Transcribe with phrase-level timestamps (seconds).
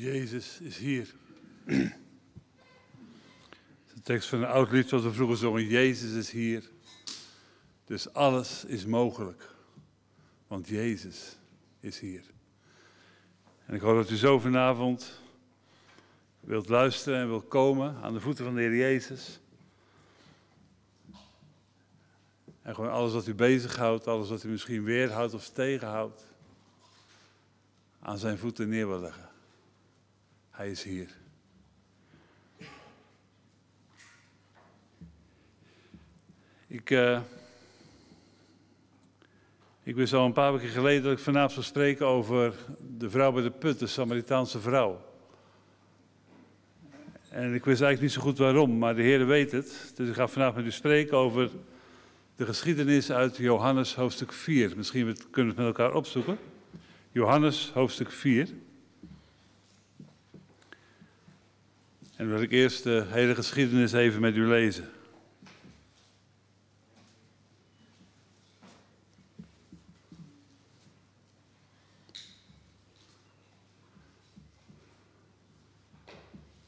[0.00, 1.14] Jezus is hier.
[3.94, 5.66] De tekst van een oud lied wat we vroeger zongen.
[5.66, 6.70] Jezus is hier.
[7.84, 9.54] Dus alles is mogelijk.
[10.46, 11.36] Want Jezus
[11.80, 12.22] is hier.
[13.66, 15.20] En ik hoop dat u zo vanavond
[16.40, 19.40] wilt luisteren en wilt komen aan de voeten van de Heer Jezus.
[22.62, 26.26] En gewoon alles wat u bezighoudt, alles wat u misschien weerhoudt of tegenhoudt,
[28.00, 29.29] aan zijn voeten neer wil leggen.
[30.60, 31.08] Hij is hier.
[36.66, 37.20] Ik, uh,
[39.82, 42.54] ik wist al een paar weken geleden dat ik vanavond zou spreken over
[42.98, 45.04] de vrouw bij de put, de Samaritaanse vrouw.
[47.28, 49.92] En ik wist eigenlijk niet zo goed waarom, maar de Heer weet het.
[49.94, 51.50] Dus ik ga vanavond met u spreken over
[52.36, 54.76] de geschiedenis uit Johannes hoofdstuk 4.
[54.76, 56.38] Misschien kunnen we het met elkaar opzoeken.
[57.12, 58.48] Johannes hoofdstuk 4.
[62.20, 64.88] En wil ik eerst de hele geschiedenis even met u lezen.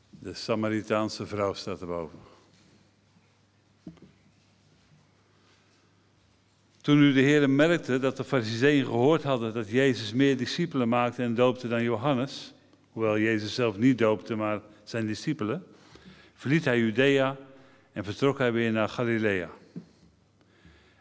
[0.08, 2.18] De Samaritaanse vrouw staat erboven.
[6.80, 11.22] Toen nu de Heer merkte dat de Fariseeën gehoord hadden dat Jezus meer discipelen maakte
[11.22, 12.52] en doopte dan Johannes,
[12.92, 14.60] hoewel Jezus zelf niet doopte, maar
[14.92, 15.64] zijn discipelen,
[16.34, 17.36] verliet hij Judea
[17.92, 19.50] en vertrok hij weer naar Galilea.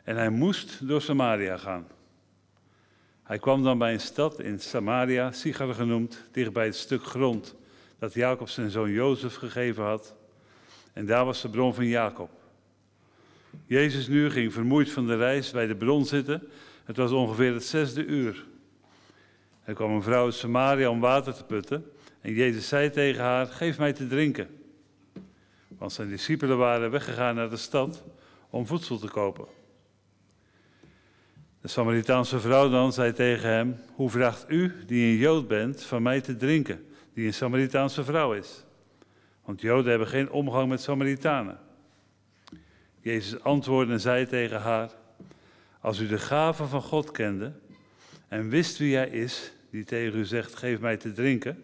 [0.03, 1.87] En hij moest door Samaria gaan.
[3.23, 7.55] Hij kwam dan bij een stad in Samaria, Sigar genoemd, dichtbij het stuk grond
[7.99, 10.15] dat Jacob zijn zoon Jozef gegeven had.
[10.93, 12.29] En daar was de bron van Jacob.
[13.65, 16.47] Jezus nu ging vermoeid van de reis bij de bron zitten.
[16.85, 18.45] Het was ongeveer het zesde uur.
[19.63, 21.91] Er kwam een vrouw uit Samaria om water te putten.
[22.21, 24.47] En Jezus zei tegen haar: Geef mij te drinken.
[25.67, 28.03] Want zijn discipelen waren weggegaan naar de stad
[28.49, 29.45] om voedsel te kopen.
[31.61, 36.01] De Samaritaanse vrouw dan zei tegen hem: Hoe vraagt u, die een Jood bent, van
[36.01, 38.63] mij te drinken, die een Samaritaanse vrouw is?
[39.45, 41.59] Want Joden hebben geen omgang met Samaritanen.
[42.99, 44.91] Jezus antwoordde en zei tegen haar:
[45.79, 47.51] Als u de gave van God kende
[48.27, 51.63] en wist wie hij is, die tegen u zegt: Geef mij te drinken,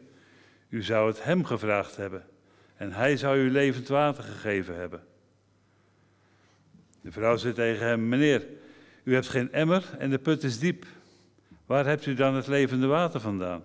[0.70, 2.26] u zou het hem gevraagd hebben
[2.76, 5.04] en hij zou u levend water gegeven hebben.
[7.02, 8.48] De vrouw zei tegen hem: Meneer,
[9.04, 10.86] u hebt geen emmer en de put is diep.
[11.66, 13.64] Waar hebt u dan het levende water vandaan?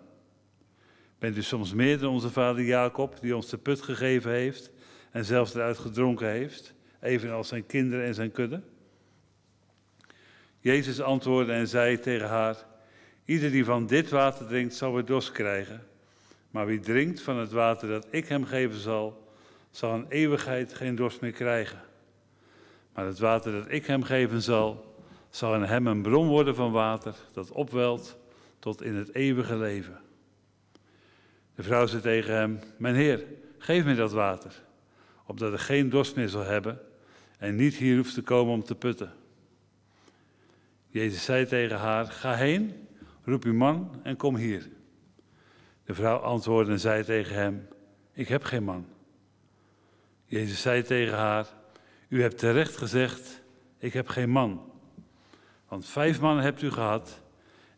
[1.19, 4.71] Bent u soms meer dan onze vader Jacob, die ons de put gegeven heeft
[5.11, 8.63] en zelfs eruit gedronken heeft, evenals zijn kinderen en zijn kudde?
[10.61, 12.57] Jezus antwoordde en zei tegen haar:
[13.25, 15.87] Ieder die van dit water drinkt, zal weer dorst krijgen.
[16.53, 19.29] Maar wie drinkt van het water dat ik hem geven zal,
[19.71, 21.81] zal een eeuwigheid geen dorst meer krijgen.
[22.95, 24.97] Maar het water dat ik hem geven zal,
[25.31, 28.19] zal in hem een bron worden van water dat opwelt
[28.59, 30.01] tot in het eeuwige leven.
[31.55, 33.25] De vrouw zei tegen hem: Mijn heer,
[33.59, 34.63] geef mij dat water,
[35.27, 36.81] opdat ik geen dorst meer zal hebben
[37.39, 39.13] en niet hier hoeft te komen om te putten.
[40.89, 42.89] Jezus zei tegen haar: Ga heen,
[43.25, 44.69] roep uw man en kom hier.
[45.85, 47.69] De vrouw antwoordde en zei tegen hem:
[48.13, 48.87] Ik heb geen man.
[50.25, 51.47] Jezus zei tegen haar:
[52.09, 53.43] U hebt terecht gezegd:
[53.79, 54.73] Ik heb geen man.
[55.69, 57.21] Want vijf mannen hebt u gehad,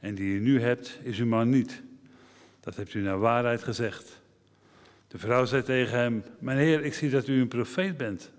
[0.01, 1.83] en die u nu hebt, is uw man niet.
[2.61, 4.23] Dat hebt u naar waarheid gezegd.
[5.09, 8.33] De vrouw zei tegen hem: Mijn heer, ik zie dat u een profeet bent.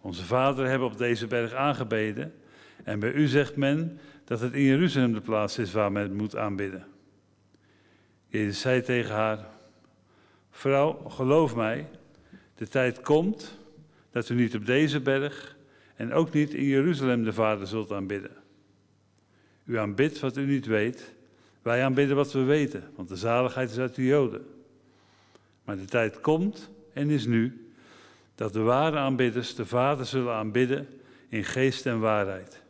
[0.00, 2.34] Onze vader hebben op deze berg aangebeden,
[2.82, 6.36] en bij u zegt men dat het in Jeruzalem de plaats is waar men moet
[6.36, 6.86] aanbidden.
[8.34, 9.46] Jezus zei tegen haar:
[10.50, 11.88] Vrouw, geloof mij,
[12.54, 13.58] de tijd komt
[14.10, 15.56] dat u niet op deze berg
[15.96, 18.30] en ook niet in Jeruzalem de Vader zult aanbidden.
[19.64, 21.14] U aanbidt wat u niet weet,
[21.62, 24.46] wij aanbidden wat we weten, want de zaligheid is uit de Joden.
[25.64, 27.72] Maar de tijd komt en is nu
[28.34, 30.88] dat de ware aanbidders de Vader zullen aanbidden
[31.28, 32.62] in geest en waarheid.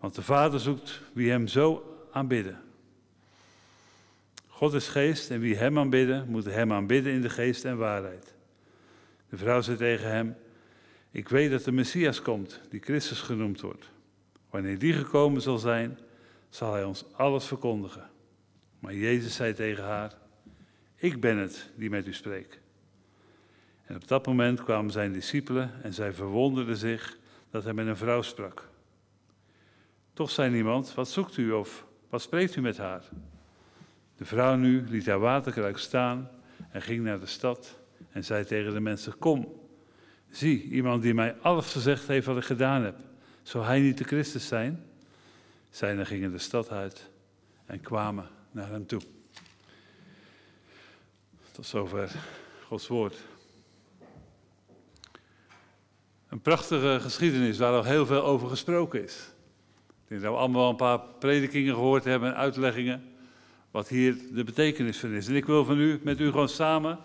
[0.00, 2.63] Want de Vader zoekt wie hem zo aanbidden.
[4.64, 8.34] God is geest en wie hem aanbidden, moet hem aanbidden in de geest en waarheid.
[9.28, 10.36] De vrouw zei tegen hem,
[11.10, 13.90] ik weet dat de Messias komt, die Christus genoemd wordt.
[14.50, 15.98] Wanneer die gekomen zal zijn,
[16.48, 18.10] zal hij ons alles verkondigen.
[18.78, 20.14] Maar Jezus zei tegen haar,
[20.94, 22.60] ik ben het die met u spreekt.
[23.86, 27.18] En op dat moment kwamen zijn discipelen en zij verwonderden zich
[27.50, 28.68] dat hij met een vrouw sprak.
[30.12, 33.08] Toch zei niemand, wat zoekt u of wat spreekt u met haar?
[34.24, 36.30] De vrouw nu liet haar waterkruik staan
[36.70, 37.78] en ging naar de stad
[38.10, 39.60] en zei tegen de mensen: Kom,
[40.30, 42.96] zie, iemand die mij alles gezegd heeft wat ik gedaan heb.
[43.42, 44.84] Zou hij niet de Christus zijn?
[45.70, 47.10] Zij gingen de stad uit
[47.66, 49.00] en kwamen naar hem toe.
[51.52, 52.10] Tot zover
[52.66, 53.16] Gods woord.
[56.28, 59.30] Een prachtige geschiedenis waar al heel veel over gesproken is.
[59.86, 63.12] Ik denk dat we allemaal een paar predikingen gehoord hebben en uitleggingen
[63.74, 65.28] wat hier de betekenis van is.
[65.28, 66.98] En ik wil van u, met u gewoon samen,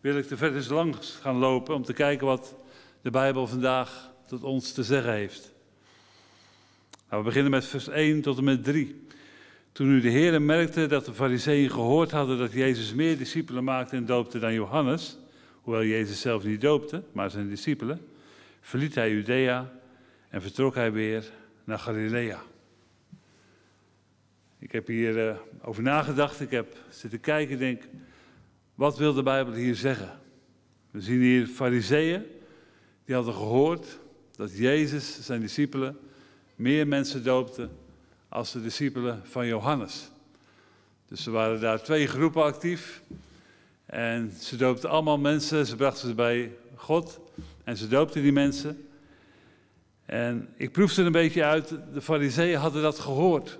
[0.00, 2.54] wil ik de verder langs gaan lopen om te kijken wat
[3.02, 5.52] de Bijbel vandaag tot ons te zeggen heeft.
[7.10, 9.06] Nou, we beginnen met vers 1 tot en met 3.
[9.72, 13.96] Toen nu de Heer merkte dat de fariseeën gehoord hadden dat Jezus meer discipelen maakte
[13.96, 15.18] en doopte dan Johannes,
[15.60, 18.00] hoewel Jezus zelf niet doopte, maar zijn discipelen,
[18.60, 19.72] verliet hij Judea
[20.28, 21.24] en vertrok hij weer
[21.64, 22.42] naar Galilea.
[24.64, 27.82] Ik heb hier uh, over nagedacht, ik heb zitten kijken en denk,
[28.74, 30.20] wat wil de Bijbel hier zeggen?
[30.90, 32.22] We zien hier fariseeën,
[33.04, 33.98] die hadden gehoord
[34.36, 35.98] dat Jezus zijn discipelen
[36.56, 37.68] meer mensen doopte
[38.28, 40.10] als de discipelen van Johannes.
[41.08, 43.02] Dus er waren daar twee groepen actief.
[43.86, 47.20] En ze doopten allemaal mensen, ze brachten ze bij God
[47.64, 48.88] en ze doopten die mensen.
[50.06, 53.58] En ik proefde een beetje uit, de fariseeën hadden dat gehoord.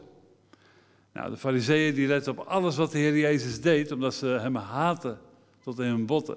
[1.15, 4.57] Nou, de fariseeën die letten op alles wat de Heer Jezus deed, omdat ze hem
[4.57, 5.19] haten
[5.63, 6.37] tot in hun botten.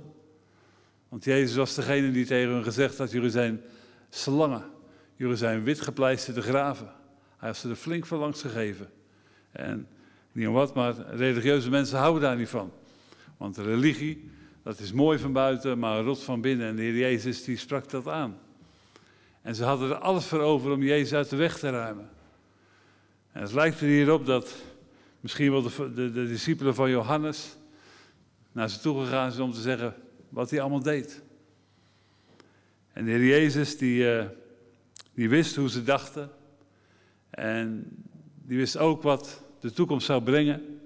[1.10, 3.62] Want Jezus was degene die tegen hen gezegd had, jullie zijn
[4.10, 4.64] slangen,
[5.16, 6.90] jullie zijn witgepleisterde graven.
[7.38, 8.90] Hij had ze er flink van langs gegeven.
[9.52, 9.88] En
[10.32, 12.72] niet om wat, maar religieuze mensen houden daar niet van.
[13.38, 14.32] Want religie,
[14.64, 16.68] dat is mooi van buiten, maar rot van binnen.
[16.68, 18.38] En de Heer Jezus die sprak dat aan.
[19.42, 22.10] En ze hadden er alles voor over om Jezus uit de weg te ruimen.
[23.38, 24.56] En het lijkt er hierop dat
[25.20, 27.56] misschien wel de, de, de discipelen van Johannes
[28.52, 29.96] naar ze toe gegaan zijn om te zeggen
[30.30, 31.22] wat hij allemaal deed.
[32.94, 34.26] En de Heer Jezus die, uh,
[35.14, 36.30] die wist hoe ze dachten.
[37.30, 37.88] En
[38.46, 40.80] die wist ook wat de toekomst zou brengen.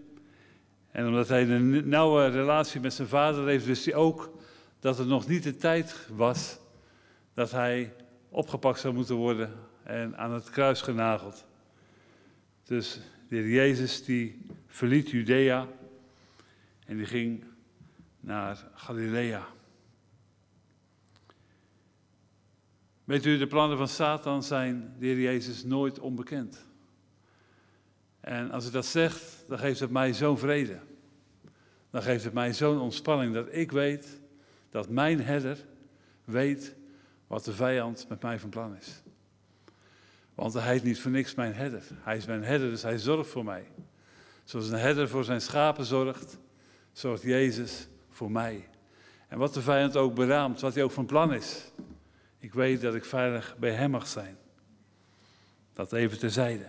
[0.92, 4.38] En omdat hij een nauwe relatie met zijn vader heeft, wist hij ook
[4.80, 6.60] dat het nog niet de tijd was
[7.34, 7.94] dat hij
[8.30, 9.54] opgepakt zou moeten worden
[9.84, 11.50] en aan het kruis genageld.
[12.72, 15.68] Dus de heer Jezus die verliet Judea
[16.86, 17.44] en die ging
[18.20, 19.48] naar Galilea.
[23.04, 26.68] Weet u, de plannen van Satan zijn de heer Jezus nooit onbekend.
[28.20, 30.80] En als ik dat zegt, dan geeft het mij zo'n vrede.
[31.90, 34.20] Dan geeft het mij zo'n ontspanning dat ik weet
[34.70, 35.66] dat mijn herder
[36.24, 36.76] weet
[37.28, 39.02] wat de vijand met mij van plan is.
[40.36, 41.84] Want hij is niet voor niks mijn herder.
[42.02, 43.68] Hij is mijn herder, dus hij zorgt voor mij.
[44.44, 46.38] Zoals een herder voor zijn schapen zorgt,
[46.92, 48.70] zorgt Jezus voor mij.
[49.28, 51.72] En wat de vijand ook beraamt, wat hij ook van plan is.
[52.40, 54.38] Ik weet dat ik veilig bij hem mag zijn.
[55.74, 56.66] Dat even terzijde.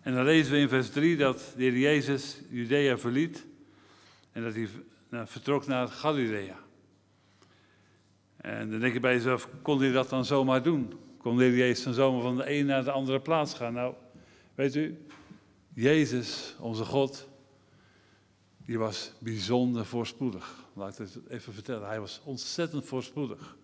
[0.00, 3.46] En dan lezen we in vers 3 dat de heer Jezus Judea verliet
[4.32, 4.68] en dat hij
[5.26, 6.58] vertrok naar Galilea.
[8.36, 10.92] En dan denk je bij jezelf, kon hij dat dan zomaar doen?
[11.22, 13.72] Kon de heer Jezus dan zomaar van de een naar de andere plaats gaan?
[13.72, 13.94] Nou,
[14.54, 15.06] weet u,
[15.74, 17.28] Jezus, onze God,
[18.64, 20.64] die was bijzonder voorspoedig.
[20.72, 21.88] Laat ik het even vertellen.
[21.88, 23.56] Hij was ontzettend voorspoedig.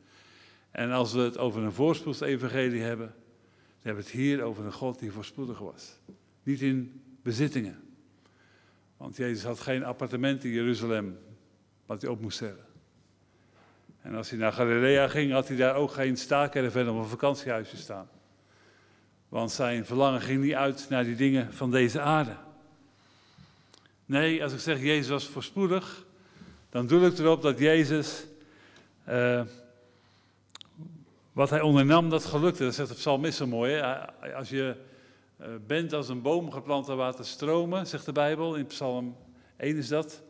[0.71, 4.73] En als we het over een voorspoedsevangelie hebben, dan hebben we het hier over een
[4.73, 5.99] God die voorspoedig was.
[6.43, 7.79] Niet in bezittingen.
[8.97, 11.19] Want Jezus had geen appartement in Jeruzalem
[11.87, 12.67] wat hij op moest hebben.
[14.09, 17.77] En als hij naar Galilea ging, had hij daar ook geen staakerven of een vakantiehuisje
[17.77, 18.09] staan.
[19.29, 22.37] Want zijn verlangen ging niet uit naar die dingen van deze aarde.
[24.07, 26.05] Nee, als ik zeg Jezus was voorspoedig,
[26.71, 28.25] dan doe ik erop dat Jezus,
[29.09, 29.43] uh,
[31.33, 32.65] wat hij ondernam, dat gelukte.
[32.65, 33.73] Dat zegt de psalmist zo mooi.
[33.73, 34.33] Hè?
[34.35, 34.77] Als je
[35.41, 39.17] uh, bent als een boom geplant waar water stromen, zegt de Bijbel, in psalm
[39.57, 40.23] 1 is dat,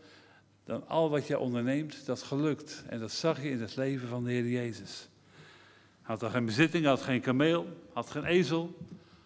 [0.68, 2.84] dan al wat je onderneemt, dat gelukt.
[2.88, 5.08] En dat zag je in het leven van de Heer Jezus.
[6.02, 8.78] Hij had geen bezitting, had geen kameel, had geen ezel,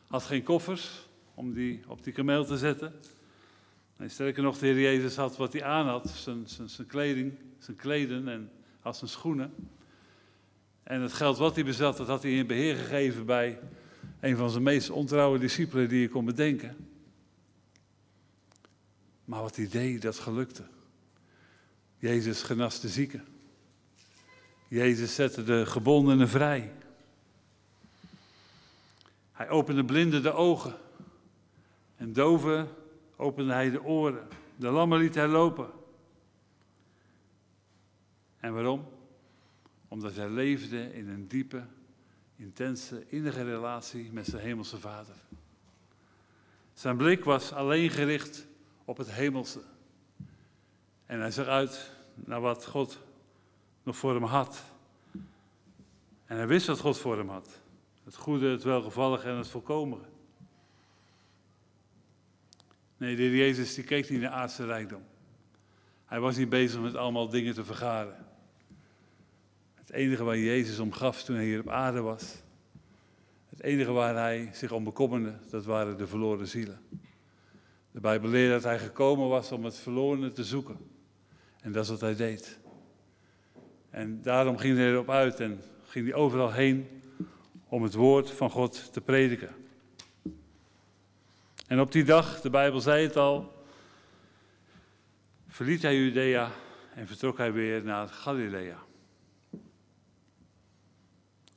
[0.06, 2.92] had geen koffers om die op die kameel te zetten.
[3.96, 7.32] En sterker nog, de Heer Jezus had wat hij aan had, zijn, zijn, zijn kleding,
[7.58, 9.54] zijn kleden en had zijn schoenen.
[10.82, 13.58] En het geld wat hij bezat, dat had hij in beheer gegeven bij
[14.20, 16.76] een van zijn meest ontrouwe discipelen die je kon bedenken.
[19.24, 20.62] Maar wat hij deed, dat gelukte.
[22.02, 23.24] Jezus genas de zieken.
[24.68, 26.72] Jezus zette de gebondenen vrij.
[29.32, 30.74] Hij opende blinden de ogen
[31.96, 32.68] en doven
[33.16, 34.28] opende hij de oren.
[34.56, 35.70] De lammen liet hij lopen.
[38.40, 38.88] En waarom?
[39.88, 41.64] Omdat hij leefde in een diepe,
[42.36, 45.16] intense, innige relatie met zijn hemelse vader.
[46.72, 48.46] Zijn blik was alleen gericht
[48.84, 49.71] op het hemelse.
[51.12, 52.98] En hij zag uit naar wat God
[53.82, 54.62] nog voor hem had.
[56.26, 57.60] En hij wist wat God voor hem had.
[58.04, 60.04] Het goede, het welgevallige en het volkomene.
[62.96, 65.02] Nee, de Jezus die keek niet naar aardse rijkdom.
[66.04, 68.26] Hij was niet bezig met allemaal dingen te vergaren.
[69.74, 72.36] Het enige waar Jezus om gaf toen hij hier op aarde was,
[73.48, 76.80] het enige waar hij zich om bekommerde, dat waren de verloren zielen.
[77.90, 80.91] De Bijbel leert dat hij gekomen was om het verlorene te zoeken.
[81.62, 82.58] En dat is wat hij deed.
[83.90, 87.02] En daarom ging hij erop uit en ging hij overal heen
[87.68, 89.54] om het woord van God te prediken.
[91.66, 93.64] En op die dag, de Bijbel zei het al,
[95.48, 96.50] verliet hij Judea
[96.94, 98.78] en vertrok hij weer naar Galilea.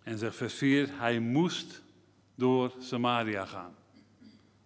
[0.04, 1.82] En zegt vers 4, hij moest
[2.36, 3.76] door Samaria gaan.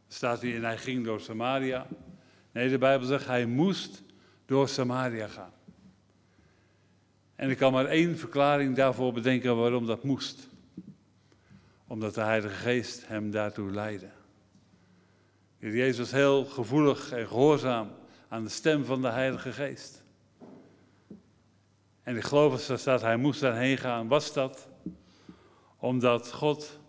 [0.08, 1.88] Staat hier en hij ging door Samaria.
[2.52, 4.04] Nee, de Bijbel zegt hij moest
[4.50, 5.52] door Samaria gaan.
[7.36, 10.48] En ik kan maar één verklaring daarvoor bedenken waarom dat moest.
[11.88, 14.10] Omdat de Heilige Geest hem daartoe leidde.
[15.58, 17.90] Jezus was heel gevoelig en gehoorzaam
[18.28, 20.04] aan de stem van de Heilige Geest.
[22.04, 24.08] En ik geloof dat hij moest daarheen gaan.
[24.08, 24.68] Was dat
[25.78, 26.80] omdat God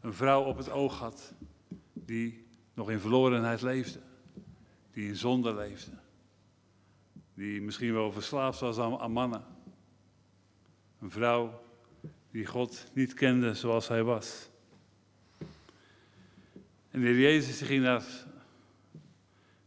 [0.00, 1.32] een vrouw op het oog had
[1.92, 3.98] die nog in verlorenheid leefde,
[4.92, 5.90] die in zonde leefde,
[7.36, 9.44] die misschien wel verslaafd was aan, mannen.
[11.00, 11.62] Een vrouw
[12.30, 14.48] die God niet kende zoals hij was.
[16.90, 18.04] En de heer Jezus ging naar,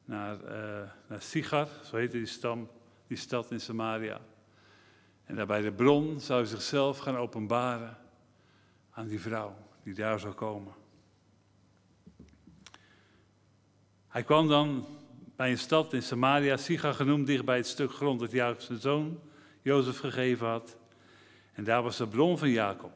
[0.05, 2.69] naar, uh, naar Sigar, zo heette die, stam,
[3.07, 4.21] die stad in Samaria.
[5.25, 7.97] En daar bij de bron zou hij zichzelf gaan openbaren
[8.91, 10.73] aan die vrouw die daar zou komen.
[14.07, 14.85] Hij kwam dan
[15.39, 18.79] bij een stad in Samaria, Sigar genoemd, dicht bij het stuk grond dat Jacob zijn
[18.79, 19.19] zoon
[19.61, 20.77] Jozef gegeven had.
[21.53, 22.91] En daar was de bron van Jacob.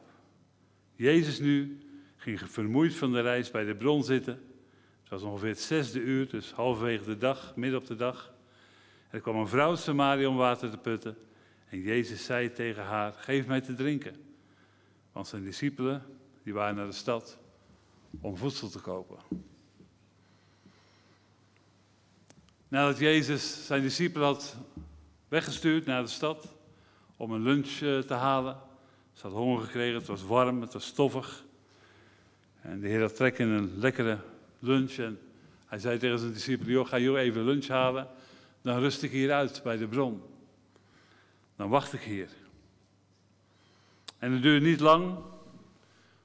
[0.94, 1.78] Jezus nu
[2.16, 4.34] ging vermoeid van de reis bij de bron zitten.
[5.00, 8.34] Het was ongeveer het zesde uur, dus halverwege de dag, midden op de dag.
[9.10, 11.16] er kwam een vrouw Samaria om water te putten.
[11.68, 14.16] En Jezus zei tegen haar, geef mij te drinken.
[15.12, 16.02] Want zijn discipelen,
[16.42, 17.38] die waren naar de stad
[18.20, 19.18] om voedsel te kopen.
[22.74, 24.56] Nadat Jezus zijn discipelen had
[25.28, 26.48] weggestuurd naar de stad
[27.16, 28.56] om een lunch eh, te halen.
[29.12, 31.44] Ze had honger gekregen, het was warm, het was stoffig.
[32.60, 34.18] En de Heer had trek in een lekkere
[34.58, 34.92] lunch.
[34.92, 35.18] En
[35.66, 38.08] hij zei tegen zijn discipelen: Joh, ga jullie even lunch halen.
[38.62, 40.22] Dan rust ik hier uit bij de bron.
[41.56, 42.28] Dan wacht ik hier.
[44.18, 45.18] En het duurde niet lang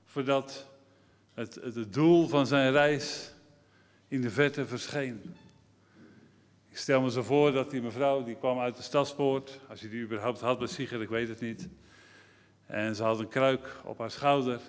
[0.05, 0.67] voordat
[1.33, 3.33] het, het doel van zijn reis
[4.07, 5.35] in de verte verscheen.
[6.69, 9.89] Ik stel me zo voor dat die mevrouw, die kwam uit de stadspoort, als je
[9.89, 11.69] die überhaupt had bij Sieger, ik weet het niet.
[12.65, 14.59] En ze had een kruik op haar schouder.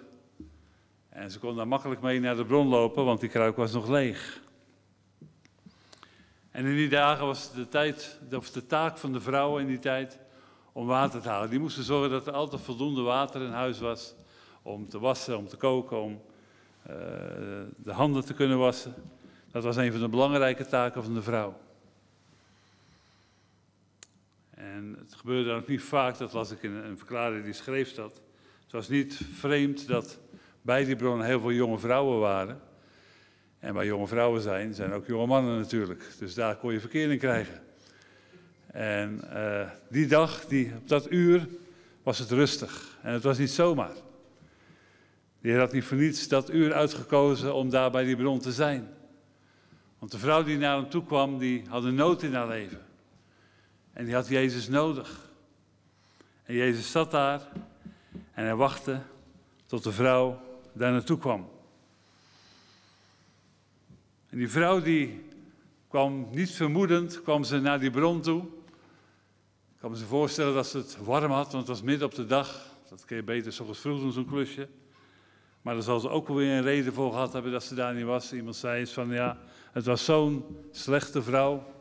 [1.09, 3.89] En ze kon daar makkelijk mee naar de bron lopen, want die kruik was nog
[3.89, 4.41] leeg.
[6.51, 9.79] En in die dagen was de, tijd, of de taak van de vrouwen in die
[9.79, 10.19] tijd
[10.73, 11.51] om water te halen.
[11.51, 14.15] Die moesten zorgen dat er altijd voldoende water in huis was
[14.63, 16.23] om te wassen, om te koken, om
[16.91, 16.97] uh,
[17.77, 18.95] de handen te kunnen wassen.
[19.51, 21.57] Dat was een van de belangrijke taken van de vrouw.
[24.61, 27.95] En het gebeurde dan ook niet vaak, dat las ik in een verklaring die schreef
[27.95, 28.23] dat.
[28.63, 30.19] Het was niet vreemd dat
[30.63, 32.61] bij die bron heel veel jonge vrouwen waren.
[33.59, 36.05] En waar jonge vrouwen zijn, zijn ook jonge mannen natuurlijk.
[36.19, 37.63] Dus daar kon je verkeer in krijgen.
[38.67, 41.49] En uh, die dag, die, op dat uur,
[42.03, 42.99] was het rustig.
[43.03, 43.95] En het was niet zomaar.
[45.41, 48.89] Die had niet voor niets dat uur uitgekozen om daar bij die bron te zijn.
[49.99, 52.89] Want de vrouw die naar hem toe kwam, die had een nood in haar leven.
[54.01, 55.31] En die had Jezus nodig.
[56.45, 57.49] En Jezus zat daar
[58.33, 59.03] en hij wachtte
[59.67, 60.41] tot de vrouw
[60.73, 61.49] daar naartoe kwam.
[64.29, 65.25] En die vrouw die
[65.89, 68.43] kwam niet vermoedend, kwam ze naar die bron toe.
[68.43, 72.15] Ik kan me ze voorstellen dat ze het warm had, want het was midden op
[72.15, 72.75] de dag.
[72.89, 74.69] Dat kun je beter s vroeg doen, zo'n klusje.
[75.63, 77.95] Maar daar zal ze ook wel weer een reden voor gehad hebben dat ze daar
[77.95, 78.33] niet was.
[78.33, 79.39] Iemand zei eens van, ja,
[79.73, 81.79] het was zo'n slechte vrouw.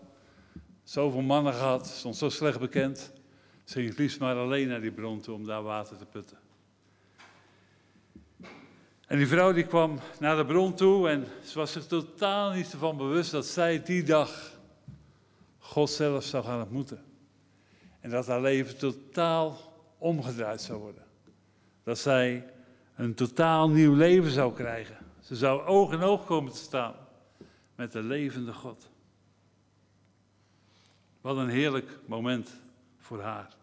[0.90, 3.12] Zoveel mannen gehad, stond zo slecht bekend.
[3.64, 6.38] Ze ging het liefst maar alleen naar die bron toe om daar water te putten.
[9.08, 12.72] En die vrouw die kwam naar de bron toe en ze was zich totaal niet
[12.72, 14.60] ervan bewust dat zij die dag
[15.58, 17.04] God zelf zou gaan ontmoeten.
[18.00, 19.58] En dat haar leven totaal
[19.98, 21.04] omgedraaid zou worden.
[21.84, 22.46] Dat zij
[22.96, 24.98] een totaal nieuw leven zou krijgen.
[25.22, 26.96] Ze zou oog in oog komen te staan
[27.76, 28.90] met de levende God.
[31.22, 32.62] Wat een heerlijk moment
[32.98, 33.58] voor haar.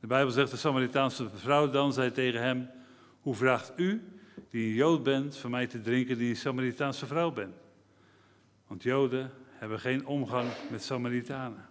[0.00, 2.70] De Bijbel zegt, de Samaritaanse vrouw dan zei tegen hem,
[3.20, 4.02] hoe vraagt u,
[4.50, 7.54] die een Jood bent, van mij te drinken die een Samaritaanse vrouw bent?
[8.66, 11.68] Want Joden hebben geen omgang met Samaritanen.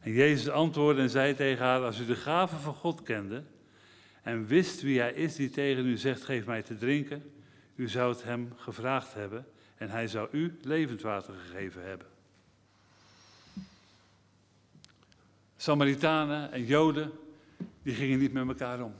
[0.00, 3.44] En Jezus antwoordde en zei tegen haar, als u de gave van God kende
[4.22, 7.32] en wist wie hij is die tegen u zegt, geef mij te drinken,
[7.76, 9.46] u zou het hem gevraagd hebben
[9.76, 12.06] en hij zou u levend water gegeven hebben.
[15.64, 17.12] Samaritanen en Joden,
[17.82, 18.94] die gingen niet met elkaar om.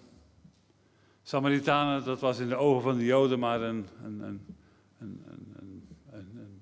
[1.22, 4.46] Samaritanen, dat was in de ogen van de Joden maar een, een, een,
[4.98, 5.84] een,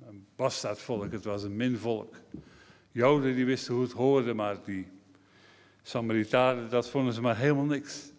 [0.06, 2.14] een, bastaardvolk, het was een minvolk.
[2.92, 4.86] Joden die wisten hoe het hoorde, maar die
[5.82, 8.12] Samaritanen, dat vonden ze maar helemaal niks.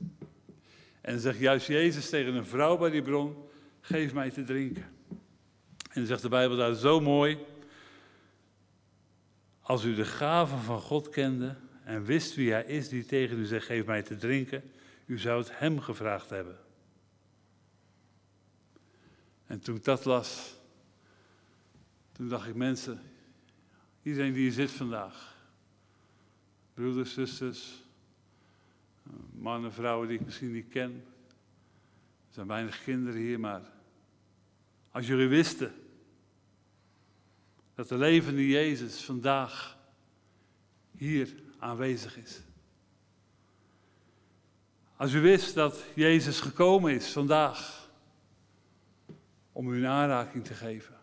[1.02, 3.36] En zegt juist Jezus tegen een vrouw bij die bron,
[3.82, 4.86] geef mij te drinken.
[5.80, 7.38] En dan zegt de Bijbel daar zo mooi,
[9.62, 13.46] als u de gaven van God kende en wist wie hij is die tegen u
[13.46, 14.72] zegt, geef mij te drinken,
[15.06, 16.58] u zou het hem gevraagd hebben.
[19.46, 20.56] En toen ik dat las,
[22.12, 23.02] toen dacht ik, mensen,
[24.02, 25.36] iedereen die hier zit vandaag,
[26.74, 27.84] broeders, zusters,
[29.32, 30.92] mannen, vrouwen die ik misschien niet ken,
[32.28, 33.62] er zijn weinig kinderen hier, maar
[34.92, 35.74] als jullie wisten
[37.76, 39.78] dat de levende Jezus vandaag
[40.98, 42.42] hier aanwezig is.
[44.96, 47.90] Als u wist dat Jezus gekomen is vandaag
[49.52, 50.96] om u een aanraking te geven,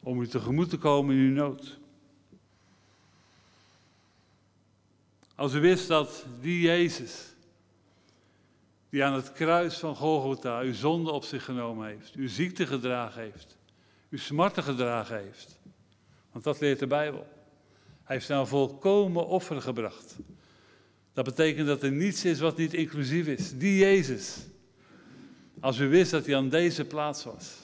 [0.00, 1.78] om u tegemoet te komen in uw nood.
[5.34, 7.34] Als u wist dat die Jezus,
[8.88, 13.22] die aan het kruis van Golgotha uw zonde op zich genomen heeft, uw ziekte gedragen
[13.22, 13.56] heeft,
[14.10, 15.58] uw smarten gedragen heeft,
[16.32, 17.39] want dat leert de Bijbel.
[18.10, 20.16] Hij heeft nou een volkomen offer gebracht.
[21.12, 23.58] Dat betekent dat er niets is wat niet inclusief is.
[23.58, 24.46] Die Jezus.
[25.60, 27.56] Als u wist dat hij aan deze plaats was,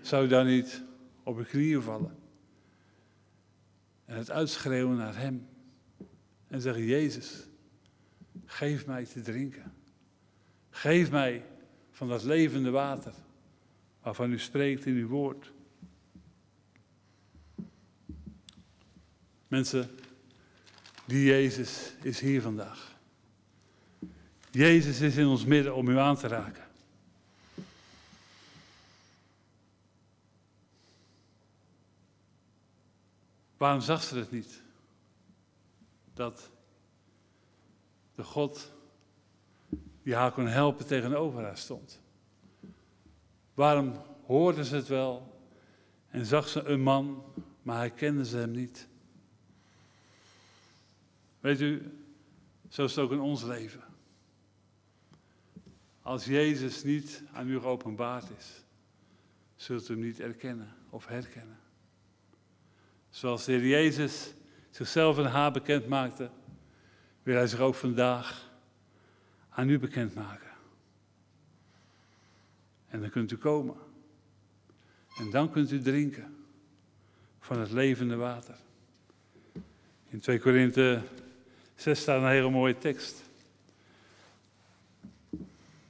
[0.00, 0.82] zou u dan niet
[1.22, 2.16] op uw knieën vallen
[4.04, 5.48] en het uitschreeuwen naar hem
[6.48, 7.46] en zeggen: Jezus,
[8.44, 9.72] geef mij te drinken.
[10.70, 11.44] Geef mij
[11.90, 13.12] van dat levende water
[14.02, 15.54] waarvan u spreekt in uw woord.
[19.48, 19.90] Mensen,
[21.04, 22.94] die Jezus is hier vandaag.
[24.50, 26.64] Jezus is in ons midden om u aan te raken.
[33.56, 34.62] Waarom zag ze het niet?
[36.14, 36.50] Dat
[38.14, 38.72] de God
[40.02, 42.00] die haar kon helpen tegenover haar stond.
[43.54, 43.94] Waarom
[44.26, 45.40] hoorde ze het wel
[46.08, 47.24] en zag ze een man,
[47.62, 48.88] maar hij kende ze hem niet?
[51.46, 51.82] Weet u,
[52.68, 53.84] zo is het ook in ons leven.
[56.02, 58.64] Als Jezus niet aan u geopenbaard is,
[59.56, 61.58] zult u hem niet erkennen of herkennen.
[63.10, 64.32] Zoals de Heer Jezus
[64.70, 66.30] zichzelf en haar bekend maakte,
[67.22, 68.50] wil Hij zich ook vandaag
[69.48, 70.52] aan u bekendmaken.
[72.88, 73.76] En dan kunt u komen.
[75.18, 76.36] En dan kunt u drinken
[77.38, 78.56] van het levende water.
[80.08, 81.02] In 2 Korinthe
[81.76, 83.22] 6 staat een hele mooie tekst.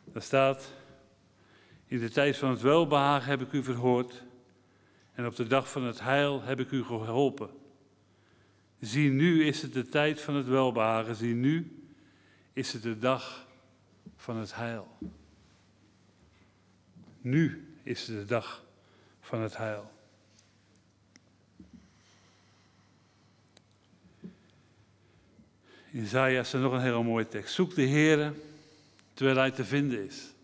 [0.04, 0.72] Daar staat,
[1.86, 4.24] in de tijd van het welbehagen heb ik u verhoord
[5.14, 7.50] en op de dag van het heil heb ik u geholpen.
[8.80, 11.82] Zie, nu is het de tijd van het welbehagen, zie, nu
[12.52, 13.46] is het de dag
[14.16, 14.88] van het heil.
[17.20, 18.64] Nu is het de dag
[19.20, 19.95] van het heil.
[25.96, 27.54] Isaiah is er nog een hele mooie tekst.
[27.54, 28.32] Zoek de Heer
[29.14, 30.34] terwijl hij te vinden is.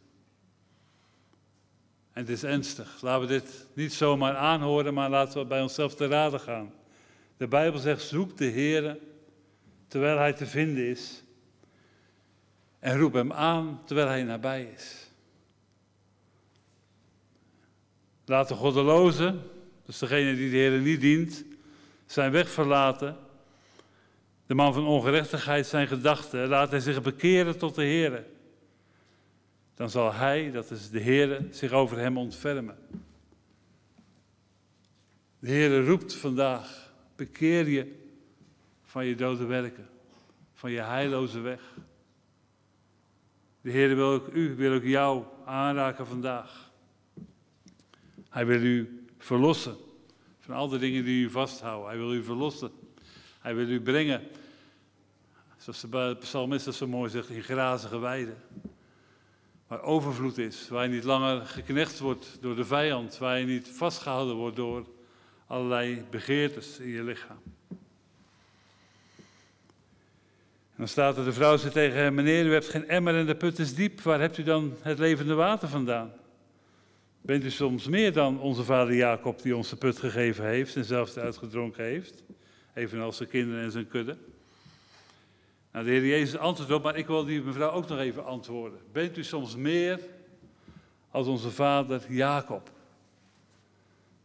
[2.13, 3.03] En het is ernstig.
[3.03, 6.73] Laten we dit niet zomaar aanhoren, maar laten we bij onszelf te raden gaan.
[7.37, 8.99] De Bijbel zegt: zoek de Heer
[9.89, 11.23] terwijl hij te vinden is.
[12.79, 15.11] En roep hem aan terwijl hij nabij is.
[18.25, 19.39] Laat de goddeloze,
[19.87, 21.45] dus degene die de Heer niet dient,
[22.07, 23.17] zijn weg verlaten
[24.47, 28.25] de man van ongerechtigheid zijn gedachten, laat hij zich bekeren tot de Heer.
[29.75, 32.77] dan zal hij, dat is de Heer, zich over hem ontfermen.
[35.39, 38.01] De Heer roept vandaag, bekeer je
[38.83, 39.89] van je dode werken,
[40.55, 41.61] van je heilloze weg.
[43.61, 46.71] De Heer wil ook u, wil ook jou aanraken vandaag.
[48.29, 49.77] Hij wil u verlossen
[50.41, 51.89] van al de dingen die u vasthouden.
[51.89, 52.71] Hij wil u verlossen.
[53.43, 54.23] Hij wil u brengen,
[55.57, 58.37] zoals de psalmist zo mooi zegt, in grazige weiden.
[59.67, 63.69] Waar overvloed is, waar je niet langer geknecht wordt door de vijand, waar je niet
[63.69, 64.87] vastgehouden wordt door
[65.47, 67.41] allerlei begeertes in je lichaam.
[70.71, 73.27] En dan staat er, de vrouw zei tegen hem, meneer, u hebt geen emmer en
[73.27, 76.13] de put is diep, waar hebt u dan het levende water vandaan?
[77.21, 80.85] Bent u soms meer dan onze vader Jacob die ons de put gegeven heeft en
[80.85, 82.23] zelfs uitgedronken heeft?
[82.75, 84.17] Evenals zijn kinderen en zijn kudde.
[85.73, 88.81] Nou, de Heer Jezus antwoordt op, maar ik wil die mevrouw ook nog even antwoorden.
[88.93, 90.01] Bent u soms meer
[91.11, 92.71] als onze vader Jacob?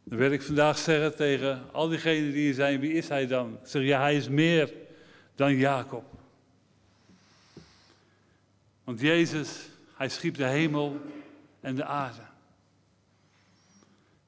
[0.03, 3.57] Dan wil ik vandaag zeggen tegen al diegenen die hier zijn, wie is hij dan?
[3.61, 4.73] Ik zeg, ja, hij is meer
[5.35, 6.03] dan Jacob.
[8.83, 11.01] Want Jezus, hij schiep de hemel
[11.59, 12.21] en de aarde.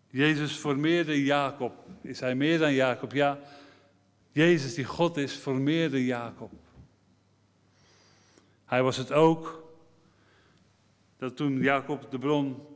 [0.09, 1.73] Jezus formeerde Jacob.
[2.01, 3.11] Is hij meer dan Jacob?
[3.11, 3.39] Ja,
[4.39, 6.51] Jezus die God is, formeerde Jacob.
[8.65, 9.63] Hij was het ook
[11.17, 12.67] dat toen Jacob de bron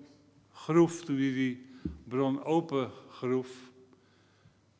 [0.52, 1.70] groef, toen hij die
[2.04, 3.50] bron open groef,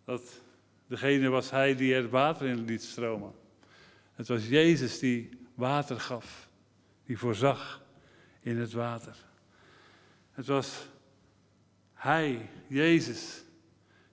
[0.06, 0.42] dat
[0.88, 3.32] degene was hij die er water in liet stromen.
[4.14, 6.50] Het was Jezus die water gaf,
[7.06, 7.82] die voorzag
[8.40, 9.16] in het water.
[10.32, 10.88] Het was
[11.94, 13.44] hij, Jezus,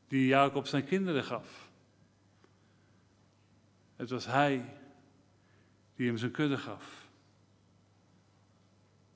[0.09, 1.60] die Jacob zijn kinderen gaf.
[4.01, 4.65] Het was hij
[5.97, 7.09] die hem zijn kudde gaf.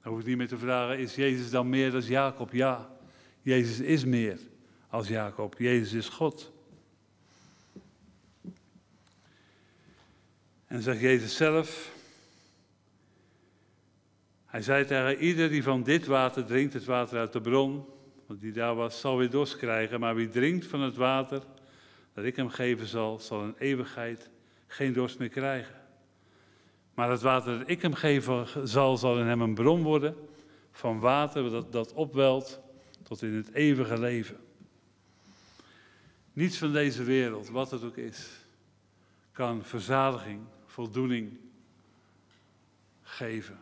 [0.02, 2.52] Dan hoef ik niet meer te vragen, is Jezus dan meer dan Jacob?
[2.52, 2.96] Ja,
[3.42, 4.38] Jezus is meer
[4.88, 5.54] als Jacob.
[5.58, 6.52] Jezus is God.
[10.66, 11.92] En zegt Jezus zelf,
[14.46, 17.84] hij zei tegen ieder die van dit water drinkt, het water uit de bron,
[18.26, 20.00] want die daar was, zal weer dorst krijgen.
[20.00, 21.42] Maar wie drinkt van het water
[22.12, 24.32] dat ik hem geven zal, zal in eeuwigheid
[24.66, 25.74] geen dorst meer krijgen.
[26.94, 30.16] Maar het water dat ik hem geven zal, zal in hem een bron worden
[30.72, 32.60] van water dat, dat opwelt
[33.02, 34.36] tot in het eeuwige leven.
[36.32, 38.30] Niets van deze wereld, wat het ook is,
[39.32, 41.38] kan verzadiging, voldoening
[43.02, 43.58] geven.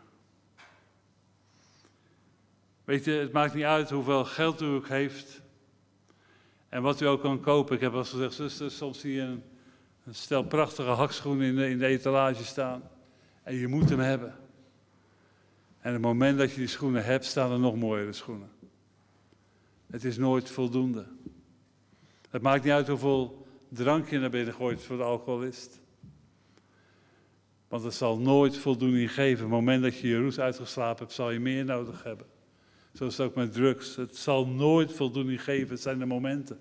[2.84, 5.40] Weet je, het maakt niet uit hoeveel geld u ook heeft
[6.68, 7.74] en wat u ook kan kopen.
[7.74, 9.42] Ik heb al gezegd, zuster, soms zie je een,
[10.10, 12.82] stel prachtige hakschoenen in de, in de etalage staan
[13.42, 14.34] en je moet hem hebben.
[15.80, 18.50] En het moment dat je die schoenen hebt, staan er nog mooiere schoenen.
[19.86, 21.06] Het is nooit voldoende.
[22.30, 25.80] Het maakt niet uit hoeveel drank je naar binnen gooit voor de alcoholist.
[27.68, 29.42] Want het zal nooit voldoening geven.
[29.42, 32.26] Het moment dat je je roes uitgeslapen hebt, zal je meer nodig hebben.
[32.94, 33.96] Zo is het ook met drugs.
[33.96, 35.68] Het zal nooit voldoening geven.
[35.68, 36.58] Het zijn de momenten.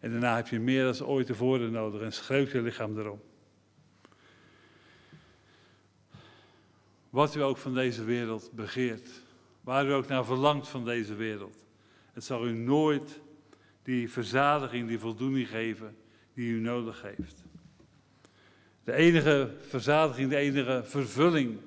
[0.00, 3.20] En daarna heb je meer dan ooit tevoren nodig en schreeuwt je lichaam erom.
[7.10, 9.22] Wat u ook van deze wereld begeert,
[9.60, 11.64] waar u ook naar verlangt van deze wereld,
[12.12, 13.20] het zal u nooit
[13.82, 15.96] die verzadiging, die voldoening geven
[16.34, 17.44] die u nodig heeft.
[18.84, 21.58] De enige verzadiging, de enige vervulling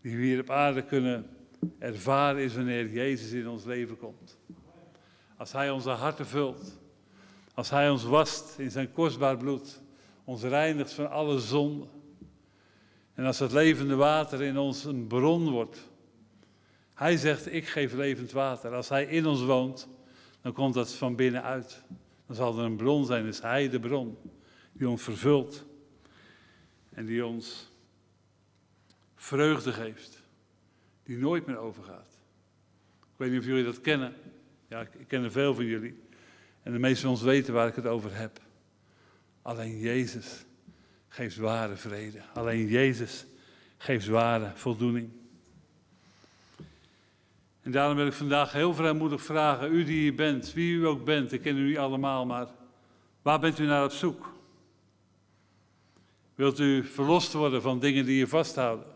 [0.00, 1.26] die we hier op aarde kunnen
[1.78, 4.38] ervaren is wanneer Jezus in ons leven komt.
[5.36, 6.78] Als Hij onze harten vult,
[7.56, 9.80] als Hij ons wast in zijn kostbaar bloed,
[10.24, 11.88] ons reinigt van alle zonden.
[13.14, 15.90] En als het levende water in ons een bron wordt.
[16.94, 18.74] Hij zegt, ik geef levend water.
[18.74, 19.88] Als Hij in ons woont,
[20.40, 21.82] dan komt dat van binnenuit.
[22.26, 24.18] Dan zal er een bron zijn, is Hij de bron
[24.72, 25.64] die ons vervult
[26.90, 27.70] en die ons
[29.14, 30.22] vreugde geeft
[31.02, 32.08] die nooit meer overgaat.
[33.00, 34.14] Ik weet niet of jullie dat kennen.
[34.68, 36.02] Ja, ik, ken er veel van jullie.
[36.66, 38.40] En de meesten van ons weten waar ik het over heb.
[39.42, 40.44] Alleen Jezus
[41.08, 42.20] geeft ware vrede.
[42.34, 43.26] Alleen Jezus
[43.76, 45.10] geeft ware voldoening.
[47.62, 51.04] En daarom wil ik vandaag heel vrijmoedig vragen, u die hier bent, wie u ook
[51.04, 52.46] bent, ik ken u niet allemaal, maar
[53.22, 54.32] waar bent u naar op zoek?
[56.34, 58.86] Wilt u verlost worden van dingen die je vasthouden?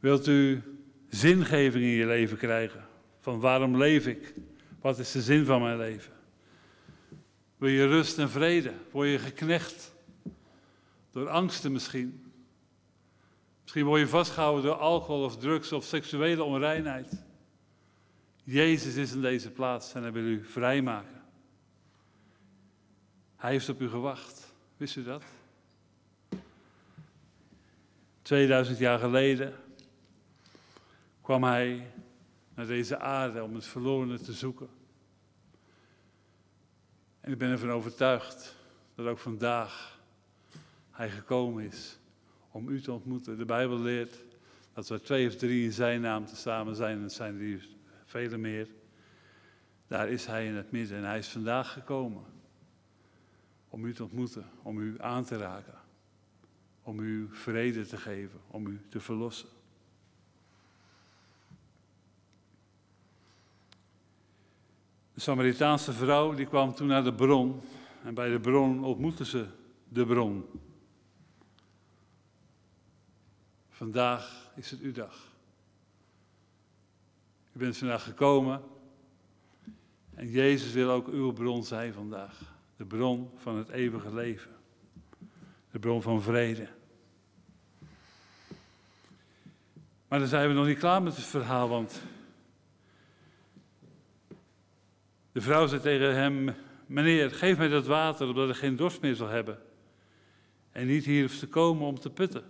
[0.00, 0.62] Wilt u
[1.08, 2.84] zingeving in je leven krijgen?
[3.20, 4.34] Van waarom leef ik?
[4.80, 6.12] Wat is de zin van mijn leven?
[7.64, 8.72] Wil je rust en vrede?
[8.90, 9.94] Word je geknecht
[11.10, 12.32] door angsten misschien?
[13.62, 17.22] Misschien word je vastgehouden door alcohol of drugs of seksuele onreinheid.
[18.42, 21.22] Jezus is in deze plaats en hij wil u vrijmaken.
[23.36, 24.54] Hij heeft op u gewacht.
[24.76, 25.22] Wist u dat?
[28.22, 29.54] 2000 jaar geleden
[31.20, 31.90] kwam hij
[32.54, 34.68] naar deze aarde om het verlorene te zoeken.
[37.24, 38.56] En ik ben ervan overtuigd
[38.94, 40.00] dat ook vandaag
[40.90, 41.98] hij gekomen is
[42.50, 43.38] om u te ontmoeten.
[43.38, 44.22] De Bijbel leert
[44.72, 47.68] dat er twee of drie in zijn naam te samen zijn, en het zijn er
[48.04, 48.68] vele meer.
[49.86, 52.24] Daar is hij in het midden en hij is vandaag gekomen
[53.68, 55.78] om u te ontmoeten, om u aan te raken,
[56.82, 59.48] om u vrede te geven, om u te verlossen.
[65.14, 67.60] De Samaritaanse vrouw die kwam toen naar de bron
[68.04, 69.46] en bij de bron ontmoette ze
[69.88, 70.46] de bron.
[73.70, 75.32] Vandaag is het uw dag.
[77.52, 78.62] U bent vandaag gekomen
[80.14, 82.40] en Jezus wil ook uw bron zijn vandaag.
[82.76, 84.50] De bron van het eeuwige leven.
[85.70, 86.68] De bron van vrede.
[90.08, 92.02] Maar dan zijn we nog niet klaar met het verhaal, want
[95.34, 96.54] de vrouw zei tegen hem:
[96.86, 99.58] Meneer, geef mij dat water, omdat ik geen dorst meer zal hebben.
[100.72, 102.44] En niet hier hoeft te komen om te putten.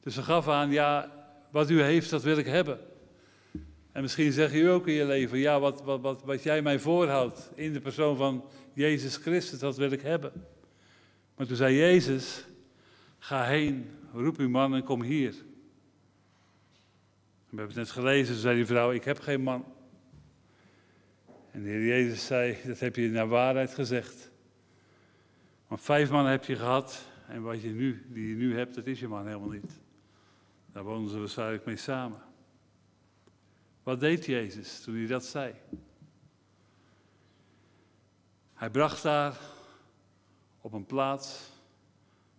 [0.00, 1.12] Dus ze gaf aan: Ja,
[1.50, 2.78] wat u heeft, dat wil ik hebben.
[3.92, 6.78] En misschien zeg je ook in je leven: Ja, wat, wat, wat, wat jij mij
[6.78, 10.32] voorhoudt in de persoon van Jezus Christus, dat wil ik hebben.
[11.36, 12.44] Maar toen zei Jezus:
[13.18, 15.32] Ga heen, roep uw man en kom hier.
[17.48, 19.74] We hebben het net gelezen, zei die vrouw: Ik heb geen man.
[21.56, 24.30] En de Heer Jezus zei, dat heb je naar waarheid gezegd.
[25.66, 28.86] Want vijf mannen heb je gehad en wat je nu, die je nu hebt, dat
[28.86, 29.80] is je man helemaal niet.
[30.72, 32.20] Daar wonen ze waarschijnlijk mee samen.
[33.82, 35.54] Wat deed Jezus toen hij dat zei?
[38.54, 39.38] Hij bracht haar
[40.60, 41.50] op een plaats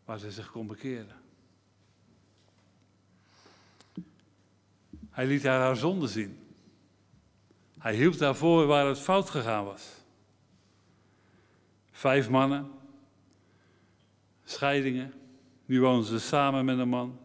[0.06, 1.16] waar ze zich kon bekeren.
[5.10, 6.47] Hij liet haar haar zonde zien.
[7.78, 9.92] Hij hielp daarvoor waar het fout gegaan was.
[11.92, 12.72] Vijf mannen,
[14.44, 15.14] scheidingen,
[15.66, 17.20] nu wonen ze samen met een man.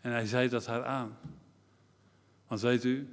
[0.00, 1.18] En hij zei dat haar aan.
[2.46, 3.08] Want weet u,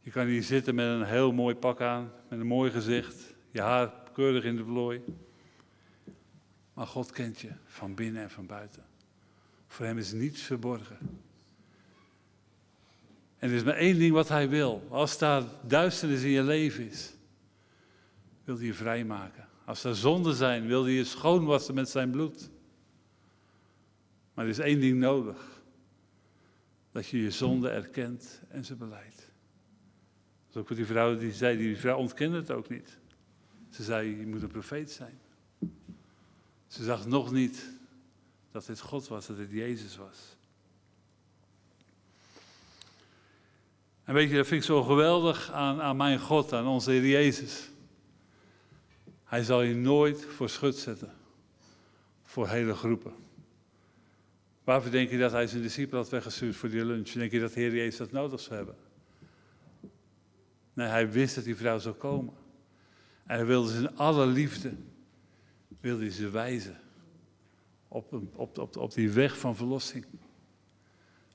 [0.00, 3.60] je kan hier zitten met een heel mooi pak aan, met een mooi gezicht, je
[3.60, 5.02] haar keurig in de plooi.
[6.74, 8.84] Maar God kent je van binnen en van buiten.
[9.66, 10.98] Voor hem is niets verborgen.
[13.38, 14.86] En er is maar één ding wat hij wil.
[14.88, 17.14] Als daar duisternis in je leven is,
[18.44, 19.46] wil hij je vrijmaken.
[19.64, 22.50] Als er zonden zijn, wil hij je schoonwassen met zijn bloed.
[24.34, 25.62] Maar er is één ding nodig.
[26.92, 29.16] Dat je je zonde erkent en ze beleidt.
[29.16, 31.56] Dat is ook wat die vrouw die zei.
[31.56, 32.98] Die vrouw ontkende het ook niet.
[33.70, 35.18] Ze zei, je moet een profeet zijn.
[36.66, 37.70] Ze zag nog niet
[38.50, 40.36] dat dit God was, dat dit Jezus was.
[44.08, 47.06] En weet je, dat vind ik zo geweldig aan, aan mijn God, aan onze Heer
[47.06, 47.70] Jezus.
[49.24, 51.12] Hij zal je nooit voor schut zetten.
[52.22, 53.12] Voor hele groepen.
[54.64, 57.08] Waarvoor denk je dat hij zijn discipelen had weggestuurd voor die lunch?
[57.10, 58.76] Denk je dat de Heer Jezus dat nodig zou hebben?
[60.72, 62.34] Nee, hij wist dat die vrouw zou komen.
[63.26, 64.72] En hij wilde ze in alle liefde,
[65.80, 66.80] wilde ze wijzen.
[67.88, 70.06] Op, op, op, op die weg van verlossing.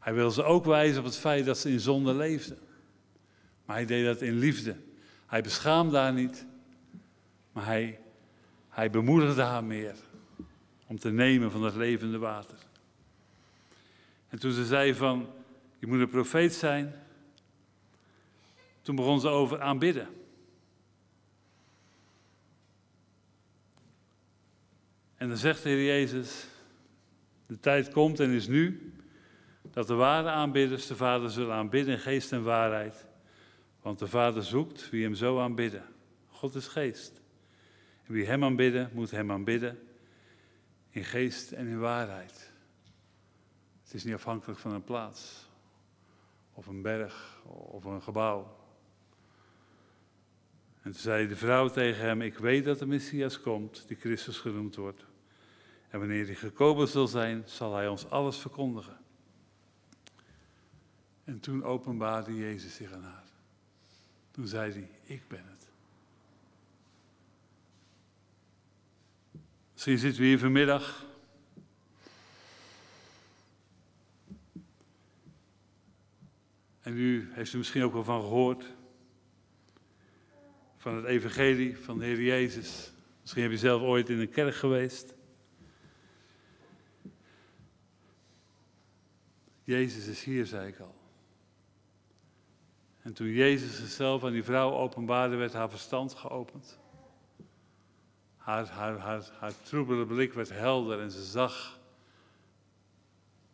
[0.04, 2.58] Hij wil ze ook wijzen op het feit dat ze in zonde leefden.
[3.66, 4.76] Maar hij deed dat in liefde.
[5.26, 6.46] Hij beschaamde haar niet,
[7.52, 8.00] maar hij,
[8.70, 9.96] hij bemoedigde haar meer
[10.88, 12.58] om te nemen van het levende water.
[14.30, 15.30] En toen ze zei van,
[15.80, 16.94] je moet een profeet zijn,
[18.82, 20.08] toen begon ze over aanbidden.
[25.16, 26.46] En dan zegt de Heer Jezus,
[27.46, 28.94] de tijd komt en is nu
[29.74, 33.06] dat de ware aanbidders de Vader zullen aanbidden in geest en waarheid.
[33.82, 35.84] Want de Vader zoekt wie hem zo aanbidden.
[36.28, 37.22] God is geest.
[38.04, 39.80] En wie hem aanbidden, moet hem aanbidden
[40.90, 42.52] in geest en in waarheid.
[43.84, 45.50] Het is niet afhankelijk van een plaats,
[46.54, 48.58] of een berg, of een gebouw.
[50.82, 54.38] En toen zei de vrouw tegen hem, ik weet dat de Messias komt, die Christus
[54.38, 55.06] genoemd wordt.
[55.90, 59.03] En wanneer hij gekomen zal zijn, zal hij ons alles verkondigen.
[61.24, 63.24] En toen openbaarde Jezus zich aan haar.
[64.32, 65.68] Toen zei hij, ik ben het.
[69.74, 71.06] Misschien zitten we hier vanmiddag.
[76.82, 78.66] En u heeft er misschien ook wel van gehoord.
[80.78, 82.92] Van het evangelie van de Heer Jezus.
[83.22, 85.14] Misschien heb je zelf ooit in een kerk geweest.
[89.64, 91.03] Jezus is hier, zei ik al.
[93.04, 96.80] En toen Jezus zichzelf aan die vrouw openbaarde, werd haar verstand geopend.
[98.38, 101.80] Haar, haar, haar, haar troebele blik werd helder en ze zag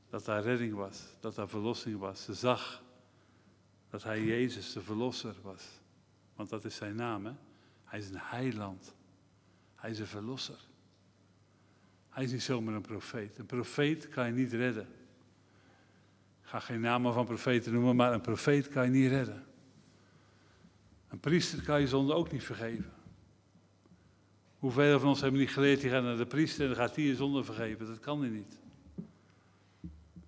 [0.10, 2.24] dat daar redding was, dat daar verlossing was.
[2.24, 2.84] Ze zag
[3.90, 5.80] dat hij Jezus de verlosser was.
[6.36, 7.34] Want dat is zijn naam, hè?
[7.84, 8.96] Hij is een heiland.
[9.76, 10.60] Hij is een verlosser.
[12.10, 13.38] Hij is niet zomaar een profeet.
[13.38, 14.88] Een profeet kan je niet redden.
[16.50, 19.46] Ga geen namen van profeten noemen, maar een profeet kan je niet redden.
[21.10, 22.92] Een priester kan je zonde ook niet vergeven.
[24.60, 27.06] Hoeveel van ons hebben niet geleerd, die gaan naar de priester en dan gaat hij
[27.06, 27.86] je zonde vergeven.
[27.86, 28.58] Dat kan hij niet.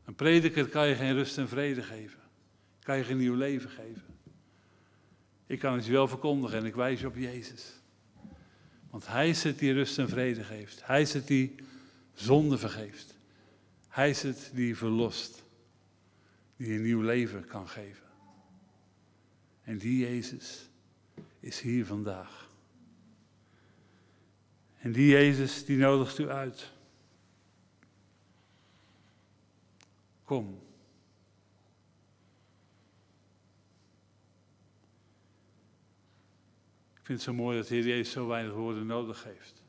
[0.05, 2.19] Een prediker kan je geen rust en vrede geven.
[2.79, 4.05] Kan je geen nieuw leven geven.
[5.45, 7.81] Ik kan het je wel verkondigen en ik wijs je op Jezus.
[8.89, 10.85] Want Hij is het die rust en vrede geeft.
[10.85, 11.55] Hij is het die
[12.13, 13.17] zonde vergeeft.
[13.87, 15.49] Hij is het die verlost.
[16.61, 18.07] Die een nieuw leven kan geven.
[19.63, 20.69] En die Jezus
[21.39, 22.49] is hier vandaag.
[24.77, 26.71] En die Jezus, die nodigt u uit.
[30.23, 30.61] Kom.
[36.93, 39.63] Ik vind het zo mooi dat de Heer Jezus zo weinig woorden nodig heeft.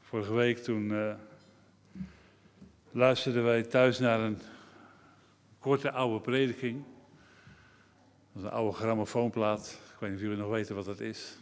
[0.00, 1.14] Vorige week toen uh,
[2.90, 4.38] luisterden wij thuis naar een
[5.66, 6.84] korte oude prediking.
[8.32, 9.78] Dat is een oude grammofoonplaat.
[9.94, 11.36] Ik weet niet of jullie nog weten wat dat is.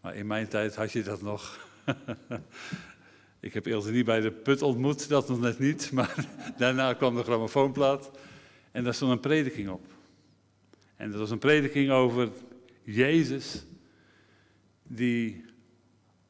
[0.00, 1.68] Maar in mijn tijd had je dat nog.
[3.40, 5.90] Ik heb Ilse niet bij de put ontmoet, dat nog net niet.
[5.92, 8.10] Maar daarna kwam de grammofoonplaat
[8.70, 9.86] en daar stond een prediking op.
[10.96, 12.28] En dat was een prediking over
[12.82, 13.64] Jezus,
[14.82, 15.44] die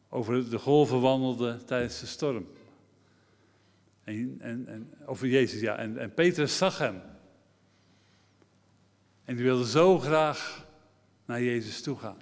[0.08, 2.46] over de golven wandelde tijdens de storm.
[4.04, 5.76] En, en, over Jezus, ja.
[5.76, 7.02] En, en Petrus zag hem.
[9.24, 10.66] En die wilde zo graag
[11.24, 12.18] naar Jezus toe gaan.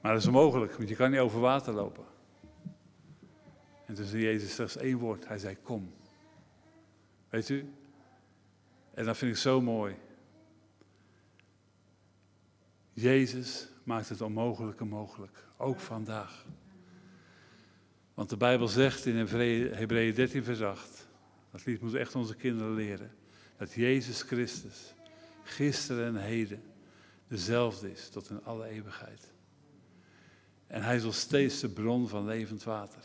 [0.00, 2.04] Maar dat is onmogelijk, want je kan niet over water lopen.
[3.86, 5.28] En toen zei Jezus slechts één woord.
[5.28, 5.92] Hij zei, kom.
[7.28, 7.72] Weet u?
[8.94, 9.96] En dat vind ik zo mooi.
[12.92, 15.44] Jezus maakt het onmogelijke mogelijk.
[15.56, 16.46] Ook vandaag.
[18.20, 21.08] Want de Bijbel zegt in Hebreeën 13 vers 8.
[21.50, 23.10] Dat lied moeten echt onze kinderen leren.
[23.56, 24.94] Dat Jezus Christus
[25.42, 26.62] gisteren en heden
[27.28, 29.32] dezelfde is tot in alle eeuwigheid.
[30.66, 33.02] En hij is nog steeds de bron van levend water.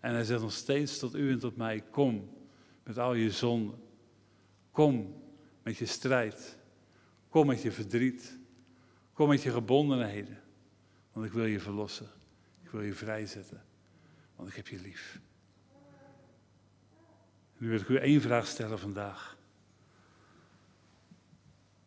[0.00, 2.30] En hij zegt nog steeds tot u en tot mij, kom
[2.82, 3.78] met al je zonden.
[4.70, 5.22] Kom
[5.62, 6.58] met je strijd.
[7.28, 8.38] Kom met je verdriet.
[9.12, 10.40] Kom met je gebondenheden.
[11.12, 12.08] Want ik wil je verlossen.
[12.62, 13.62] Ik wil je vrijzetten.
[14.46, 15.20] Ik heb je lief.
[17.56, 19.36] Nu wil ik u één vraag stellen vandaag.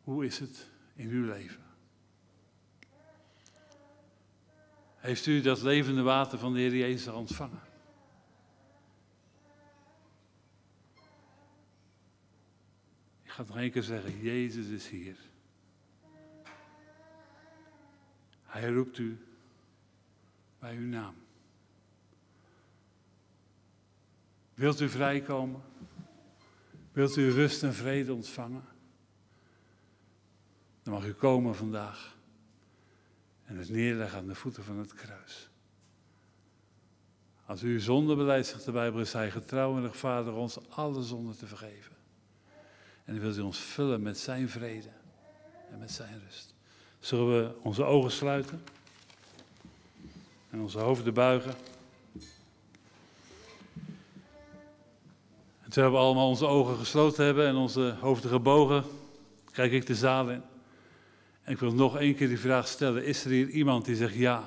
[0.01, 1.65] Hoe is het in uw leven?
[4.95, 7.67] Heeft u dat levende water van de Heer Jezus ontvangen?
[13.37, 15.17] ga het nog één keer zeggen, Jezus is hier.
[18.43, 19.17] Hij roept u
[20.59, 21.26] bij uw naam.
[24.57, 25.61] Wilt u vrijkomen?
[26.91, 28.63] Wilt u rust en vrede ontvangen?
[30.83, 32.17] Dan mag u komen vandaag
[33.43, 35.49] en het neerleggen aan de voeten van het kruis.
[37.45, 41.37] Als u uw zonde beleidt, zegt de Bijbel, is hij getrouw rechtvaardig ons alle zonden
[41.37, 41.95] te vergeven.
[43.05, 44.91] En dan wil hij ons vullen met zijn vrede
[45.71, 46.55] en met zijn rust.
[46.99, 48.63] Zullen we onze ogen sluiten
[50.49, 51.55] en onze hoofden buigen?
[55.77, 58.83] Terwijl we allemaal onze ogen gesloten hebben en onze hoofden gebogen,
[59.51, 60.41] kijk ik de zaal in.
[61.41, 64.13] En ik wil nog één keer die vraag stellen: is er hier iemand die zegt
[64.13, 64.43] ja,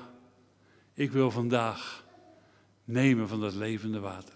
[0.94, 2.04] ik wil vandaag
[2.84, 4.34] nemen van dat levende water?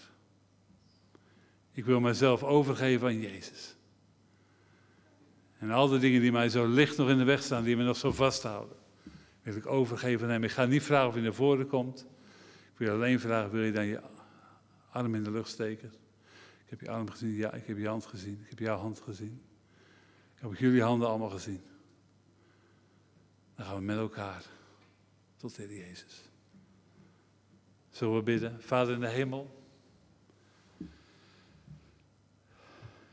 [1.72, 3.76] Ik wil mijzelf overgeven aan Jezus.
[5.58, 7.82] En al die dingen die mij zo licht nog in de weg staan, die me
[7.84, 8.76] nog zo vasthouden,
[9.42, 10.44] wil ik overgeven aan hem.
[10.44, 12.06] Ik ga niet vragen of hij naar voren komt.
[12.72, 14.00] Ik wil alleen vragen, wil je dan je
[14.90, 16.03] arm in de lucht steken?
[16.64, 18.40] Ik heb je arm gezien, ja, ik heb je hand gezien.
[18.42, 19.42] Ik heb jouw hand gezien.
[20.34, 21.62] Ik heb jullie handen allemaal gezien.
[23.56, 24.44] Dan gaan we met elkaar
[25.36, 26.22] tot de Heer Jezus.
[27.90, 28.62] Zullen we bidden?
[28.62, 29.62] Vader in de hemel.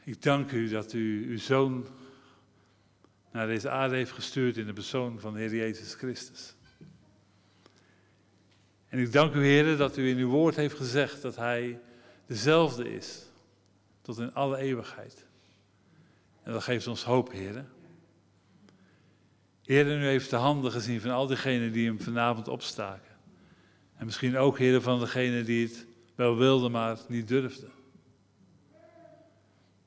[0.03, 1.85] Ik dank u dat u uw zoon
[3.31, 6.55] naar deze aarde heeft gestuurd in de persoon van de Heer Jezus Christus.
[8.87, 11.79] En ik dank u, Heer, dat u in uw woord heeft gezegd dat Hij
[12.25, 13.30] dezelfde is,
[14.01, 15.25] tot in alle eeuwigheid.
[16.43, 17.65] En dat geeft ons hoop, Heer.
[19.63, 23.11] Heer, u heeft de handen gezien van al diegenen die hem vanavond opstaken.
[23.95, 25.85] En misschien ook, Heer, van degenen die het
[26.15, 27.71] wel wilden, maar niet durfden.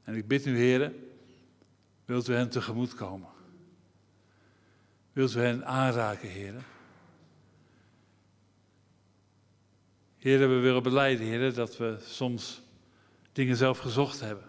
[0.03, 0.93] En ik bid u, Heer,
[2.05, 3.29] wilt u hen tegemoet komen?
[5.13, 6.55] Wilt u hen aanraken, Heer?
[10.19, 12.63] Heer, we willen beleiden, Heer, dat we soms
[13.35, 14.49] dingen zelf gezocht hebben.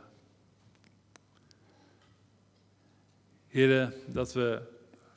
[3.48, 4.62] Heer, dat we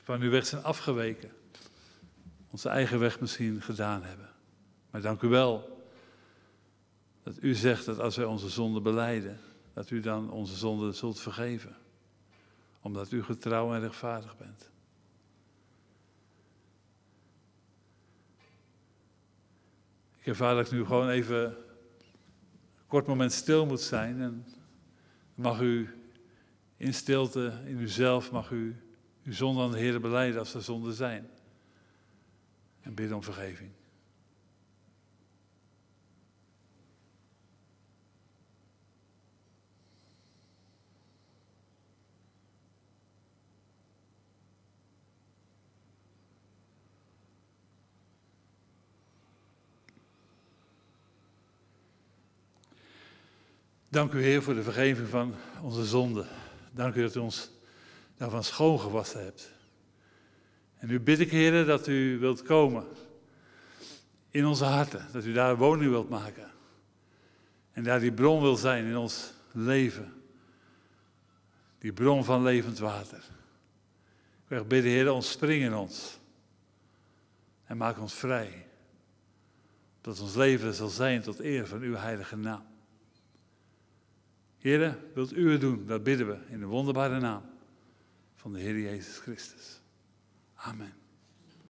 [0.03, 1.31] van uw weg zijn afgeweken.
[2.49, 4.29] Onze eigen weg misschien gedaan hebben.
[4.91, 5.77] Maar dank u wel
[7.23, 9.39] dat u zegt dat als wij onze zonde beleiden,
[9.73, 11.75] dat u dan onze zonde zult vergeven.
[12.81, 14.71] Omdat u getrouw en rechtvaardig bent.
[20.19, 21.57] Ik ervaar ik nu gewoon even
[22.89, 24.21] kort moment stil moet zijn.
[24.21, 24.45] En
[25.35, 25.89] mag u
[26.77, 28.75] in stilte, in uzelf, mag u
[29.23, 31.29] uw zonde aan de Heer beleiden als er zonden zijn.
[32.81, 33.71] En bidden om vergeving.
[53.91, 56.27] Dank u Heer voor de vergeving van onze zonden.
[56.71, 57.51] Dank u dat u ons
[58.17, 59.51] daarvan schoongewassen hebt.
[60.77, 62.85] En nu bid ik Heer dat u wilt komen
[64.29, 65.07] in onze harten.
[65.11, 66.51] Dat u daar woning wilt maken.
[67.71, 70.13] En daar die bron wil zijn in ons leven.
[71.79, 73.23] Die bron van levend water.
[74.43, 76.19] Ik wil bidden Heer, ontspring in ons.
[77.65, 78.65] En maak ons vrij.
[80.01, 82.68] Dat ons leven zal zijn tot eer van uw heilige naam.
[84.59, 85.85] Heren, wilt u het doen?
[85.85, 87.41] Dat bidden we in de wonderbare naam
[88.35, 89.81] van de Heer Jezus Christus.
[90.55, 90.98] Amen.